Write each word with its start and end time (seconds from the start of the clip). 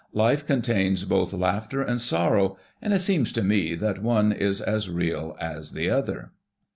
Life 0.13 0.47
contains 0.47 1.05
both 1.05 1.31
laughter 1.31 1.83
and 1.83 2.01
sorrow; 2.01 2.57
and 2.81 2.91
it 2.91 3.01
seems 3.01 3.31
to 3.33 3.43
me 3.43 3.75
that 3.75 4.01
one 4.01 4.31
is 4.31 4.59
as 4.59 4.89
real 4.89 5.37
as 5.39 5.73
the 5.73 5.91
other." 5.91 6.31